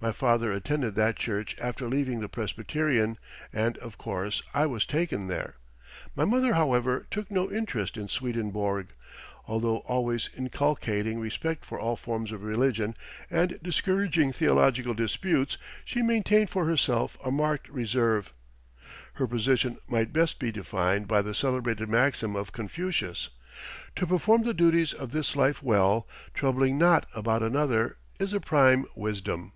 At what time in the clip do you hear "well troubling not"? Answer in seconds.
25.62-27.06